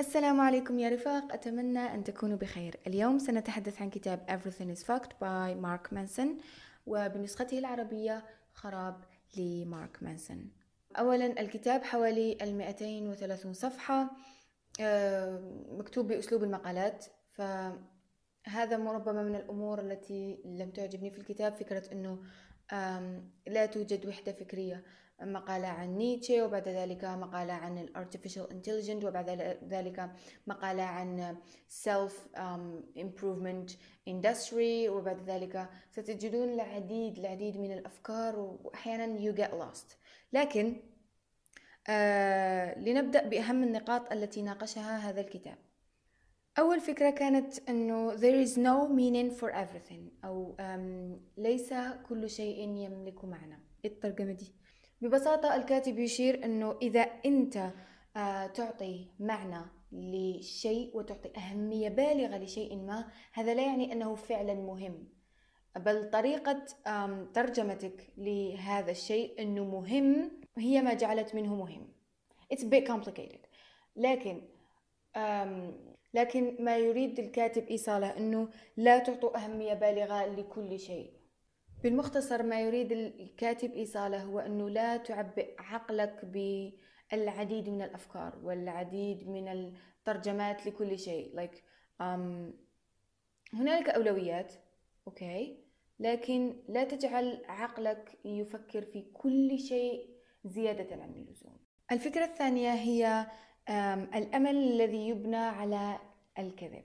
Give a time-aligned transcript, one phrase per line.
[0.00, 1.32] السلام عليكم يا رفاق.
[1.32, 2.76] أتمنى أن تكونوا بخير.
[2.86, 6.38] اليوم سنتحدث عن كتاب Everything is Fucked by مارك مانسون
[6.86, 9.04] وبنسخته العربية خراب
[9.36, 10.50] لمارك مانسون
[10.98, 14.10] أولا الكتاب حوالي 230 صفحة
[14.80, 15.40] آه،
[15.70, 17.06] مكتوب بأسلوب المقالات.
[17.28, 22.18] فهذا ربما من الأمور التي لم تعجبني في الكتاب فكرة أنه
[23.46, 24.84] لا توجد وحدة فكرية.
[25.22, 29.30] مقالة عن نيتشه وبعد ذلك مقالة عن ال artificial intelligence وبعد
[29.68, 30.10] ذلك
[30.46, 31.36] مقالة عن
[31.86, 33.70] um, improvement
[34.08, 39.96] industry وبعد ذلك ستجدون العديد العديد من الأفكار وأحيانا you get lost.
[40.32, 40.76] لكن
[41.88, 45.58] آه لنبدأ بأهم النقاط التي ناقشها هذا الكتاب.
[46.58, 50.56] أول فكرة كانت أنه there is no meaning for everything أو
[51.36, 51.74] ليس
[52.08, 53.58] كل شيء يملك معنى.
[53.84, 54.65] الترجمة دي؟
[55.00, 57.72] ببساطة الكاتب يشير أنه إذا أنت
[58.16, 65.08] آه، تعطي معنى لشيء وتعطي أهمية بالغة لشيء ما هذا لا يعني أنه فعلا مهم.
[65.76, 66.64] بل طريقة
[67.34, 71.88] ترجمتك لهذا الشيء أنه مهم هي ما جعلت منه مهم.
[72.54, 73.46] It's a bit complicated.
[73.96, 74.42] لكن
[76.14, 81.10] لكن ما يريد الكاتب إيصاله أنه لا تعطوا أهمية بالغة لكل شيء.
[81.82, 89.48] بالمختصر ما يريد الكاتب إيصاله هو أنه لا تعبئ عقلك بالعديد من الأفكار والعديد من
[89.48, 91.36] الترجمات لكل شيء.
[91.36, 91.56] Like
[92.00, 92.54] um,
[93.52, 94.52] هنالك أولويات
[95.06, 95.58] أوكي
[96.00, 100.10] لكن لا تجعل عقلك يفكر في كل شيء
[100.44, 101.58] زيادة عن اللزوم.
[101.92, 103.26] الفكرة الثانية هي
[104.14, 105.98] الأمل الذي يبنى على
[106.38, 106.84] الكذب.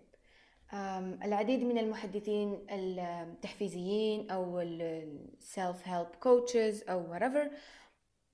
[1.24, 7.52] العديد من المحدثين التحفيزيين أو ال self-help coaches أو whatever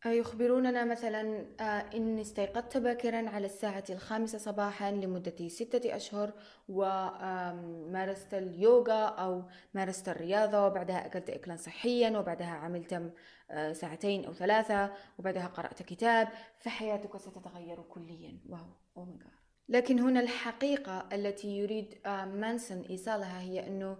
[0.05, 1.63] يخبروننا مثلا آه،
[1.93, 6.33] إني استيقظت باكرا على الساعة الخامسة صباحا لمدة ستة أشهر
[6.69, 13.13] ومارست اليوغا أو مارست الرياضة وبعدها أكلت أكلا صحيا وبعدها عملت
[13.51, 18.39] آه، ساعتين أو ثلاثة وبعدها قرأت كتاب فحياتك ستتغير كليا.
[18.49, 18.65] Wow.
[18.97, 19.36] Oh my God
[19.69, 23.97] لكن هنا الحقيقة التي يريد مانسون إيصالها هي أنه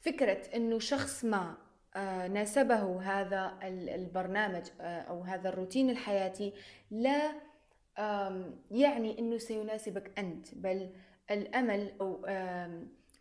[0.00, 1.56] فكرة أنه شخص ما
[1.96, 3.58] آه، ناسبه هذا
[3.94, 6.52] البرنامج آه، أو هذا الروتين الحياتي
[6.90, 7.32] لا
[8.70, 10.90] يعني أنه سيناسبك أنت بل
[11.30, 12.26] الأمل أو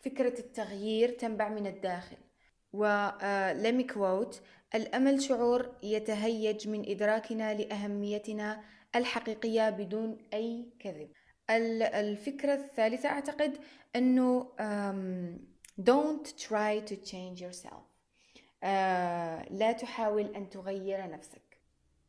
[0.02, 2.18] فكرة التغيير تنبع من الداخل.
[2.74, 4.42] ول me quote
[4.76, 8.62] الأمل شعور يتهيج من إدراكنا لأهميتنا
[8.96, 11.12] الحقيقية بدون أي كذب.
[11.50, 13.58] الفكرة الثالثة أعتقد
[13.96, 14.48] أنه
[15.82, 17.84] don't try to change yourself.
[18.64, 21.60] uh, لا تحاول أن تغير نفسك.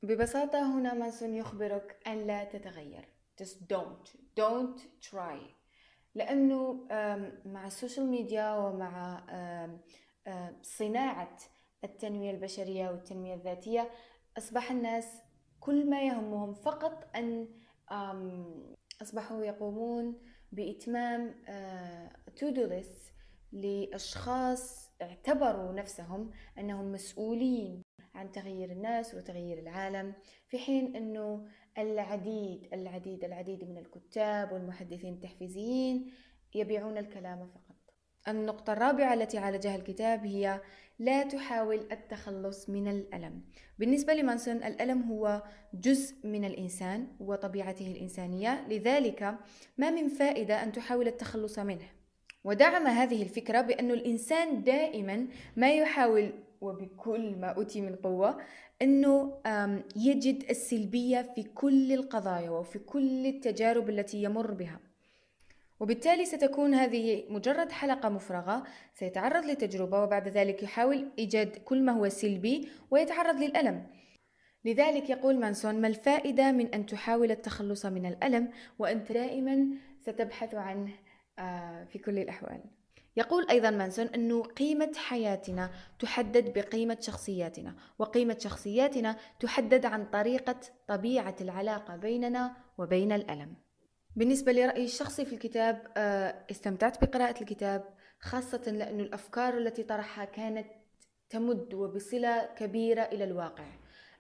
[0.03, 3.09] ببساطة هنا مانسون يخبرك أن لا تتغير.
[3.43, 4.09] Just don't.
[4.41, 4.81] Don't
[5.11, 5.39] try.
[6.15, 6.87] لأنه
[7.45, 9.25] مع السوشيال ميديا ومع
[10.63, 11.37] صناعة
[11.85, 13.91] التنمية البشرية والتنمية الذاتية
[14.39, 15.07] أصبح الناس
[15.61, 17.49] كل ما يهمهم فقط أن
[19.03, 20.19] أصبحوا يقومون
[20.53, 21.35] بإتمام
[22.37, 23.13] to-do list
[23.53, 27.83] لأشخاص اعتبروا نفسهم أنهم مسؤولين
[28.15, 30.15] عن تغيير الناس وتغيير العالم
[30.49, 36.13] في حين أنه العديد العديد العديد من الكتاب والمحدثين التحفيزيين
[36.55, 37.66] يبيعون الكلام فقط.
[38.29, 40.61] النقطة الرابعة التي عالجها الكتاب هي
[40.99, 43.43] لا تحاول التخلص من الألم.
[43.79, 45.43] بالنسبة لمانسون الألم هو
[45.75, 48.69] جزء من الإنسان وطبيعته الإنسانية.
[48.69, 49.39] لذلك
[49.79, 51.89] ما من فائدة أن تحاول التخلص منه.
[52.45, 55.27] ودعم هذه الفكرة بأن الإنسان دائما
[55.57, 58.39] ما يحاول وبكل ما أوتي من قوة
[58.83, 59.41] أنه
[59.97, 64.81] يجد السلبية في كل القضايا وفي كل التجارب التي يمر بها.
[65.81, 68.63] وبالتالي ستكون هذه مجرد حلقة مفرغة
[68.95, 73.87] سيتعرض لتجربة وبعد ذلك يحاول إيجاد كل ما هو سلبي ويتعرض للألم.
[74.65, 79.67] لذلك يقول مانسون ما الفائدة من أن تحاول التخلص من الألم وأنت دائما
[80.01, 80.93] ستبحث عنه؟
[81.39, 82.61] آه، في كل الأحوال.
[83.17, 91.37] يقول أيضا مانسون أنه قيمة حياتنا تحدد بقيمة شخصياتنا وقيمة شخصياتنا تحدد عن طريقة طبيعة
[91.41, 93.66] العلاقة بيننا وبين الألم.
[94.17, 97.85] بالنسبة لرأيي الشخصي في الكتاب آه، استمتعت بقراءة الكتاب
[98.21, 100.67] خاصة لأن الأفكار التي طرحها كانت
[101.31, 103.65] تمد وبصلة كبيرة إلى الواقع.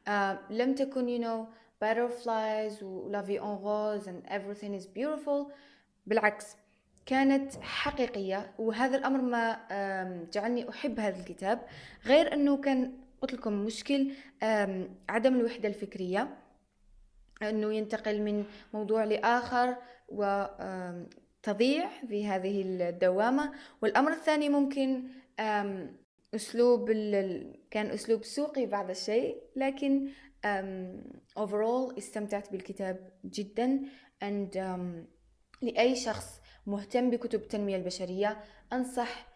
[0.08, 1.48] آه، لم تكن you know
[1.84, 5.52] butterflies و la vie en rose and everything is beautiful.
[6.06, 6.56] بالعكس
[7.06, 9.58] كانت حقيقية وهذا الأمر ما
[10.32, 11.60] جعلني أحب هذا الكتاب.
[12.06, 14.12] غير أنه كان قلت لكم مشكل
[15.08, 16.45] عدم الوحدة الفكرية.
[17.42, 18.44] أنه ينتقل من
[18.74, 19.76] موضوع لآخر
[20.08, 23.52] وتضيع في هذه الدوامة.
[23.82, 25.02] والأمر الثاني ممكن
[26.34, 26.90] أسلوب
[27.70, 30.08] كان أسلوب سوقي بعض الشيء لكن
[31.38, 33.80] overall استمتعت بالكتاب جدا.
[34.24, 34.58] And
[35.62, 38.40] لأي شخص مهتم بكتب التنمية البشرية
[38.72, 39.26] أنصح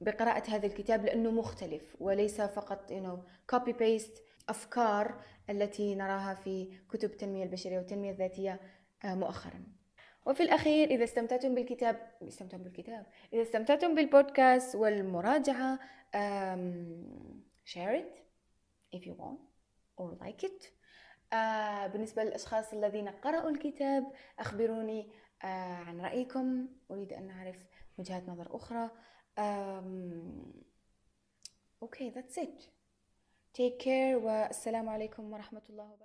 [0.00, 3.18] بقراءة هذا الكتاب لأنه مختلف وليس فقط you know,
[3.56, 8.60] copy paste أفكار التي نراها في كتب التنمية البشرية والتنمية الذاتية
[9.04, 9.66] آه، مؤخرا.
[10.26, 13.06] وفي الأخير إذا استمتعتم بالكتاب استمتعتم بالكتاب.
[13.32, 15.78] إذا استمتعتم بالبودكاست والمراجعة
[17.64, 18.12] share it
[18.96, 19.40] if you want
[20.00, 20.66] or like it.
[21.32, 25.10] آه بالنسبة للأشخاص الذين قرأوا الكتاب أخبروني
[25.44, 26.68] آه عن رأيكم.
[26.90, 27.66] أريد أن أعرف
[27.98, 28.90] وجهات نظر أخرى.
[31.82, 32.68] أوكي okay, that's it.
[33.56, 34.18] Take care.
[34.18, 35.96] Wa assalamu alaikum wa rahmatullahi